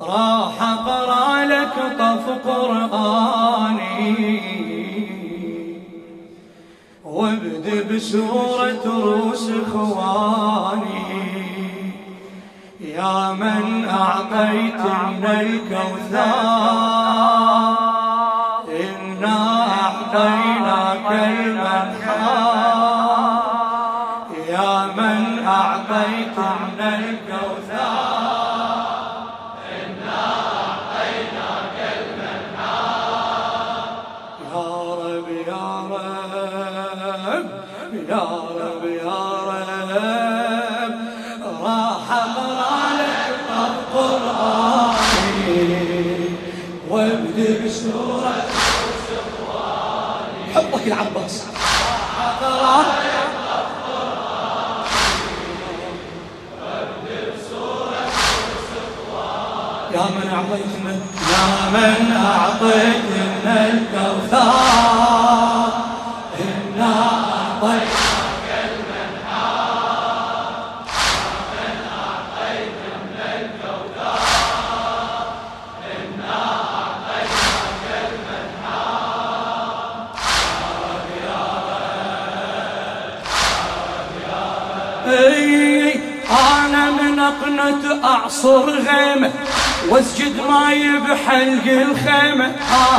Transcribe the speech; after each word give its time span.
راح 0.00 0.62
اقرا 0.62 1.44
لك 1.44 1.74
طف 1.98 2.48
قرآني. 2.48 4.40
وابدا 7.04 7.82
بسورة 7.82 8.84
روس 8.86 9.50
إخواني. 9.50 11.20
يا 12.80 13.32
من 13.32 13.88
اعطيتنا 13.88 15.40
الكوثر 15.40 16.60
انا 18.68 19.66
أعطيناك 19.82 21.08
المنحى 21.10 22.40
يا 24.48 24.86
من 24.86 25.46
اعطيتنا 25.46 26.88
الكوثر 26.98 27.69
وابدا 46.90 47.64
بسوره 47.64 48.34
حبك 50.54 50.86
العباس. 50.86 51.44
يا 59.94 60.04
من 60.16 60.28
أعطيتنا 60.34 60.94
يا 61.32 61.46
من 61.74 62.00
أعطيتنا 62.16 63.54
الكوثر. 63.66 65.10
اعصر 88.30 88.70
غيمة 88.70 89.30
واسجد 89.88 90.40
ماي 90.48 90.92
بحلق 90.98 91.66
الخيمة. 91.66 92.52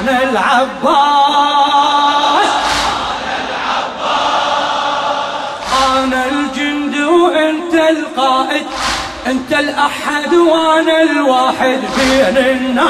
أنا 0.00 0.22
العباس 0.22 0.84
أنا 5.96 6.24
الجند 6.26 6.96
وإنت 6.96 7.74
القائد 7.74 8.66
إنت 9.26 9.52
الأحد 9.52 10.34
وأنا 10.34 11.02
الواحد 11.02 11.80
بين 11.96 12.36
الناس. 12.36 12.84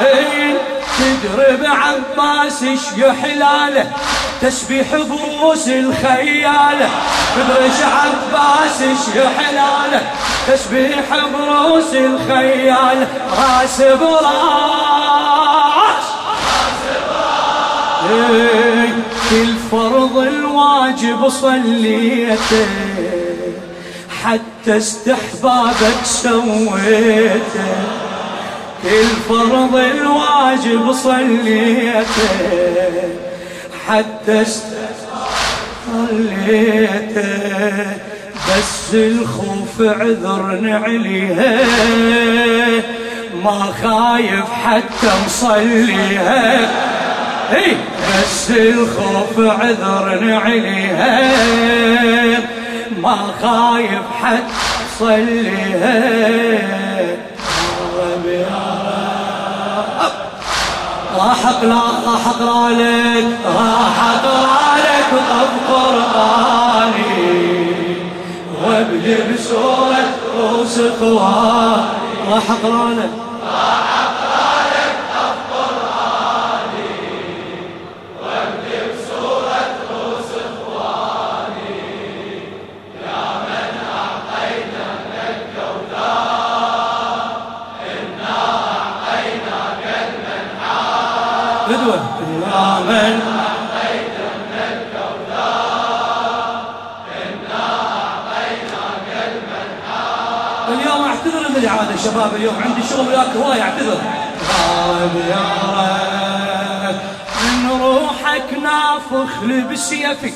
اي 0.00 0.56
تدري 0.98 1.56
بعباس 1.56 2.64
حلاله 3.22 3.90
تسبيح 4.40 4.86
بروس 4.94 5.68
الخيالة. 5.68 6.90
بدرش 7.36 7.80
عباس 7.82 8.78
حلاله 9.38 10.02
تسبيح 10.48 11.06
بروس 11.32 11.94
الخيالة 11.94 13.06
راس 13.38 13.80
براس 13.80 14.82
كل 19.30 19.54
فرض 19.70 20.16
الواجب 20.16 21.28
صليته. 21.28 22.66
حتى 24.24 24.76
استحبابك 24.76 26.04
سويته. 26.04 27.74
كل 28.82 29.08
فرض 29.28 29.76
الواجب 29.76 30.92
صليته. 30.92 32.32
حتى 33.88 34.44
صليته 35.92 37.86
بس 38.48 38.94
الخوف 38.94 39.80
عذرني 39.80 40.72
عليها. 40.72 41.58
ما 43.44 43.72
خايف 43.82 44.50
حتى 44.64 45.10
مصليها. 45.26 46.60
إي 47.52 47.76
بس 48.08 48.50
الخوف 48.50 49.38
عذرني 49.38 50.32
عليها. 50.32 51.32
ما 53.02 53.16
خايف 53.42 54.06
حتى 54.22 54.42
صليها 54.98 56.02
راح 61.22 61.46
اقرا 61.46 61.82
راح 62.12 62.26
اقرا 62.28 62.68
لك 62.70 63.38
راح 63.46 64.04
اقرا 64.08 64.76
لك 64.76 65.10
طب 65.30 65.74
قرآني. 65.74 67.12
وابدي 68.64 69.14
بسوره 69.34 70.04
روس 70.40 70.78
راح 72.30 72.50
اقرا 72.50 72.90
لك 72.90 73.10
اليوم 100.72 101.02
أعتذر 101.08 101.48
من 101.48 101.56
الإعادة 101.56 101.96
شباب 102.04 102.34
اليوم 102.34 102.54
عندي 102.64 102.82
شغل 102.90 103.08
وياك 103.08 103.36
هواي 103.36 103.62
أعتذر. 103.62 103.98
غاب 104.50 105.16
يا 105.30 105.44
رب 106.88 107.00
من 107.44 107.80
روحك 107.80 108.48
نافخ 108.62 109.44
بسيفي 109.72 110.32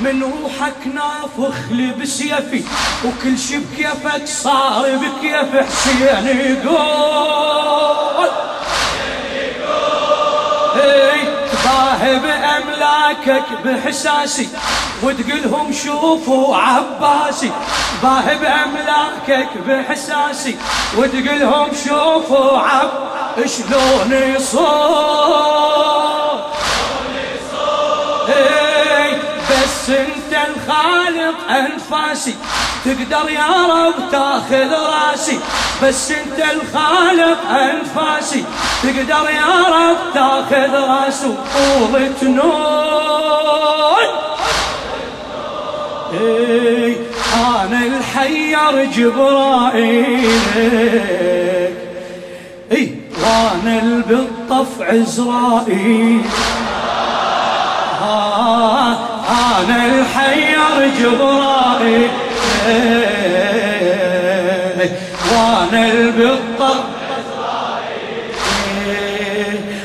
من 0.00 0.22
روحك 0.22 0.86
نافخ 0.94 1.56
بسيفي 2.00 2.62
وكل 3.04 3.38
شي 3.38 3.58
بكيفك 3.58 4.26
صار 4.26 4.96
بكيف 4.96 5.56
حسين 5.68 6.26
يقول. 6.26 8.09
ذاهب 11.70 12.24
أملاكك 12.24 13.44
بحساسي 13.64 14.48
وتقلهم 15.02 15.72
شوفوا 15.72 16.56
عباسي. 16.56 17.50
ذاهب 18.02 18.44
أملاكك 18.44 19.48
بحساسي 19.66 20.56
وتقلهم 20.96 21.68
شوفوا 21.84 22.58
عب 22.58 22.90
شلون 23.46 24.12
يصور 24.36 25.40
بس 29.50 29.90
انت 29.90 30.32
الخالق. 30.32 31.29
انفاسي 31.58 32.34
تقدر 32.84 33.30
يا 33.30 33.66
رب 33.66 33.94
تاخذ 34.10 34.72
راسي 34.72 35.38
بس 35.82 36.10
انت 36.10 36.38
الخالق 36.38 37.50
انفاسي 37.50 38.44
تقدر 38.82 39.30
يا 39.30 39.64
رب 39.68 39.96
تاخذ 40.14 40.74
راسه 40.74 41.34
طولة 41.54 42.22
نون. 42.22 42.60
اي 46.12 46.96
أنا 47.34 47.80
الحير 47.86 48.84
جبرائيل. 48.84 50.40
اي 52.72 52.94
وأنا 53.22 53.82
البالطف 53.82 54.72
عزرائيل. 54.80 56.22
الحير 60.78 60.90
جبرائيل 61.00 62.10
وأنا 65.32 65.92
البالطف 65.92 66.84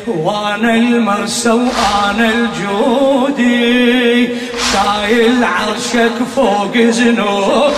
وأنا 0.07 0.73
المرسى 0.73 1.49
وأنا 1.49 2.29
الجودي 2.29 4.27
شايل 4.73 5.43
عرشك 5.43 6.23
فوق 6.35 6.77
زنوب. 6.77 7.73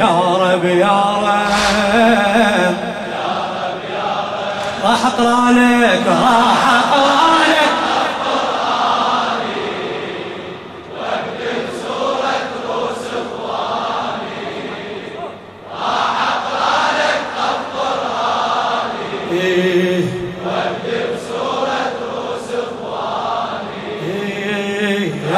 يا 0.00 0.36
رب 0.40 0.64
يا 0.64 1.02
رب. 1.22 2.74
راح 4.84 5.06
أقرأ 5.06 5.50
لك 5.52 6.06
راح 6.06 6.79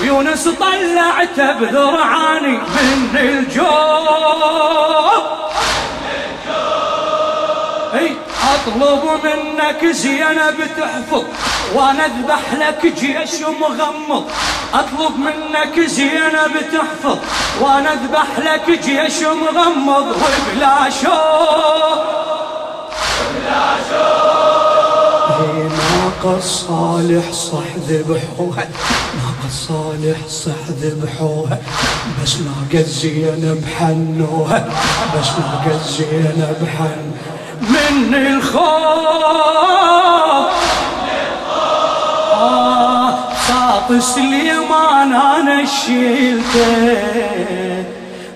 ويونس 0.00 0.48
طلعته 0.48 1.52
بذرعاني 1.52 2.58
من 2.58 3.18
الجوب 3.18 3.66
إي 7.94 8.16
أطلب 8.54 9.02
منك 9.24 9.86
زينب 9.86 10.58
تحفظ 10.78 11.24
وأنا 11.74 12.06
أذبح 12.06 12.54
لك 12.54 12.86
جيش 12.86 13.40
مغمض. 13.60 14.24
أطلب 14.74 15.18
منك 15.18 15.80
زينب 15.80 16.54
تحفظ 16.72 17.18
وأنا 17.60 17.92
أذبح 17.92 18.38
لك 18.38 18.70
جيش 18.70 19.22
مغمض. 19.22 20.06
وبلا 20.06 20.90
شوق. 21.02 22.16
ناقص 25.76 26.66
صالح 26.68 27.32
صح 27.32 27.76
ذبحوها 27.88 28.68
ناقص 29.46 29.68
صالح 29.68 30.18
صح 30.28 30.62
ذبحوها 30.82 31.58
بس 32.22 32.36
ناقص 32.40 32.86
زينب 32.88 33.64
حنوها 33.78 34.68
بس 35.16 35.28
ناقص 35.38 35.98
زينب 35.98 36.68
حن 36.78 37.12
من 37.60 38.14
الخوف 38.14 38.66
آه 42.32 43.18
ساط 43.48 43.92
سليمان 44.02 45.12
أنا 45.12 45.64
شيلته. 45.86 46.96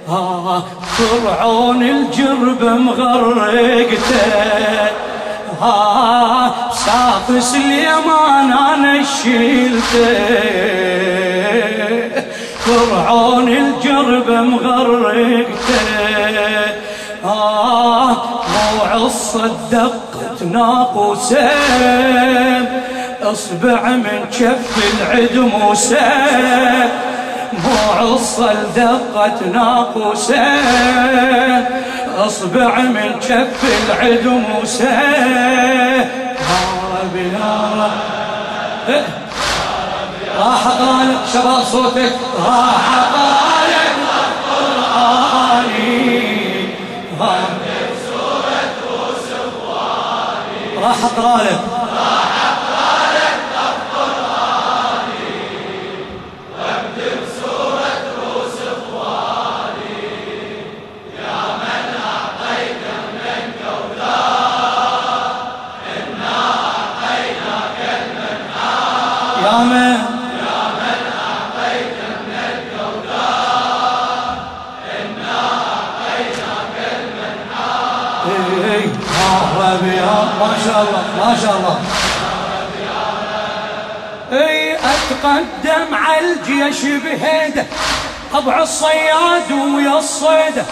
آه 0.08 0.62
فرعون 0.98 1.82
الجرب 1.82 2.62
مغرقته. 2.62 4.20
ها 5.60 6.54
ساق 6.72 7.38
سليمان 7.38 8.52
أنا 8.52 9.04
شيلته 9.22 10.16
فرعون 12.64 13.48
الجرب 13.48 14.30
مغرقته 14.30 15.80
آه 17.24 18.16
موعص 18.54 19.36
دقت 19.70 20.42
ناقوسين. 20.42 21.40
اصبع 23.22 23.88
من 23.88 24.24
كف 24.38 24.74
العد 24.92 25.36
موسى 25.36 26.10
موعص 27.64 28.40
دقت 28.76 29.42
ناقوسين. 29.54 31.64
أصبع 32.26 32.78
من 32.78 33.20
كف 33.20 33.64
العد 33.64 34.26
موسى. 34.26 34.84
رب 37.02 37.16
راح 40.38 40.66
قالك 40.66 41.18
شباب 41.32 41.64
صوتك. 41.64 42.12
راح 42.46 42.88
قالك 43.14 43.96
قرآني. 44.50 46.00
راح 50.82 50.96
أقرأ 51.04 51.79
اي 85.10 85.16
اتقدم 85.16 85.94
على 85.94 86.32
الجيش 86.32 86.82
بهيده 86.84 87.66
طبع 88.32 88.62
الصياد 88.62 89.52
ويا 89.52 89.98
الصيدة 89.98 90.64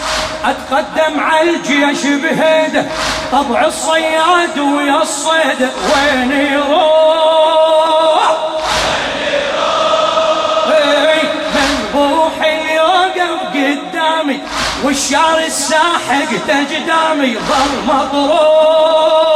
أتقدم 0.44 1.20
على 1.20 1.50
الجيش 1.50 2.06
بهيده 2.06 2.86
طبع 3.32 3.64
الصياد 3.64 4.58
ويا 4.58 5.02
الصيدة 5.02 5.70
وين 5.94 6.32
يروح؟ 6.32 7.08
مذبوح 11.54 12.46
يوقف 12.74 13.40
قدامي. 13.54 14.40
والشعر 14.84 15.38
الساحق 15.38 16.30
تجدامي. 16.48 17.36
ظل 17.36 17.86
مطروح. 17.86 19.27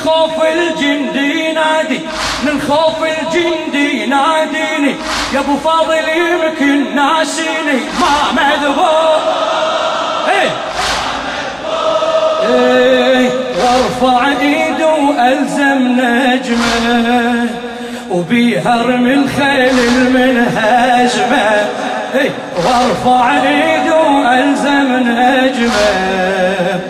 من 0.00 0.06
الخوف 0.06 0.44
الجندي 0.44 1.48
ينادي 1.48 2.00
من 2.44 2.60
خوف 2.68 3.02
الجندي 3.02 4.02
يناديني. 4.02 4.94
يا 5.34 5.40
أبو 5.40 5.56
فاضل 5.64 5.94
يمكن 5.94 6.94
ناسيني. 6.94 7.80
ما 8.00 8.32
مذبوح 8.32 9.20
إيه. 10.28 10.50
إيه. 12.48 13.30
وارفع 13.58 14.26
ايده 14.40 14.86
وألزم 14.86 16.00
نجمة. 16.00 17.48
وبيها 18.10 18.80
ارمي 18.80 19.14
الخيل 19.14 19.78
المنهجمة. 19.78 21.66
إيه. 22.14 22.30
وارفع 22.56 23.42
ايده 23.42 24.00
وألزم 24.00 24.96
نجمة. 24.96 26.80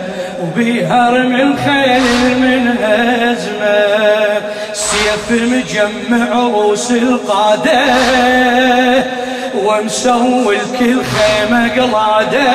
وبيها 0.41 1.09
ارمي 1.09 1.41
الخيل 1.41 2.01
المنهجمه 2.25 3.81
سيف 4.73 5.31
مجمع 5.31 6.33
روس 6.33 6.91
القاده 6.91 7.83
ومسوي 9.55 10.55
الكل 10.55 11.01
خيمة 11.03 11.69
قلاده. 11.69 12.51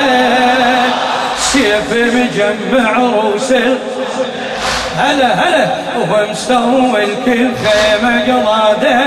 سيف 1.39 1.93
مجمع 1.93 2.97
روس 2.97 3.51
هلا 4.97 5.33
هلا. 5.33 5.67
ومسوي 5.97 7.03
الكل 7.03 7.49
خيمة 7.65 8.23
قلاده. 8.23 8.97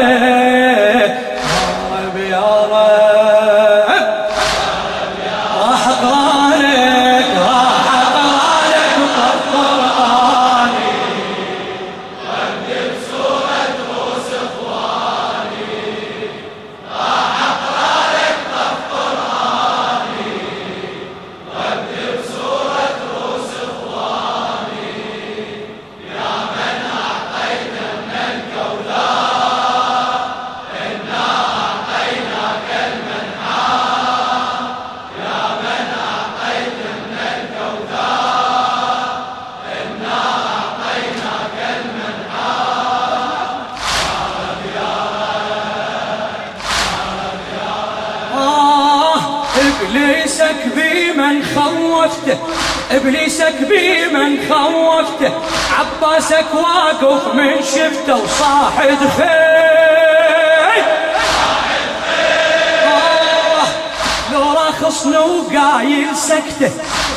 خوفته 51.55 52.39
إبليسك 52.91 53.55
بمن 53.61 54.39
خوفته 54.51 55.33
عباسك 55.79 56.47
واقف 56.55 57.35
من 57.35 57.63
شفته 57.63 58.17
وصاحد 58.17 58.99
خير. 59.17 60.85
آه 62.87 63.67
لو 64.33 64.53
راخصنا 64.53 65.19
وقايل 65.21 66.17
سكته 66.17 66.73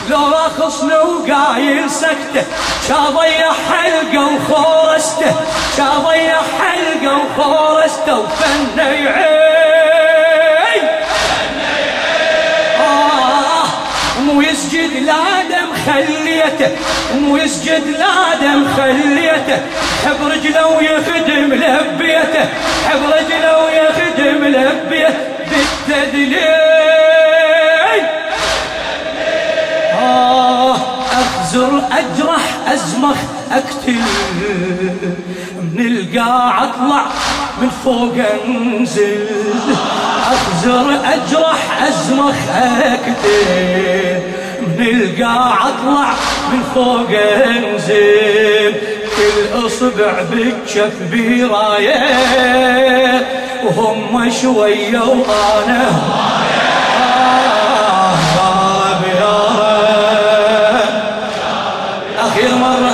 لو 0.09 0.27
راخصنا 0.27 1.01
وقايل 1.01 1.89
سكته 1.89 2.43
شاضيع 2.87 3.51
حلقة 3.69 4.25
وخورسته 4.25 5.35
شاضيع 5.77 6.35
حلقة 6.59 7.17
وخورسته 7.17 8.19
وفني 8.19 9.07
عين 9.07 9.52
مو 14.33 14.41
يسجد 14.41 14.91
لادم 15.05 15.69
خليته. 15.85 16.71
مو 17.15 17.37
يسجد 17.37 17.83
لادم 17.87 18.67
خليته. 18.77 19.57
حب 20.05 20.27
رجله 20.31 20.67
ويخدم 20.67 21.53
لبيته 21.53 22.45
حب 22.89 23.01
رجله 23.17 23.65
ويخدم 23.65 24.45
لبيته 24.45 25.13
بالتدليل. 25.87 26.43
آه 30.01 30.75
أخزر 31.11 31.81
أجرح 31.91 32.43
أزمخ 32.67 33.17
أقتل 33.51 34.01
القاع 36.13 36.63
أطلع 36.63 37.05
من 37.61 37.69
فوق 37.69 38.13
أنزل 38.45 39.27
أخزر 40.31 40.99
أجرح 41.05 41.81
أزمخ 41.87 42.35
أقتل 42.55 44.21
من 44.77 45.01
القاع 45.01 45.67
أطلع 45.67 46.09
من 46.51 46.63
فوق 46.75 47.09
أنزل 47.45 48.73
كل 49.17 49.65
إصبع 49.65 50.21
بالجف 50.31 50.93
براية 51.11 52.01
وهم 53.63 54.15
آه 54.15 54.69
يا 59.05 59.33
رب 59.59 59.83
آخر 62.19 62.55
مرة 62.55 62.92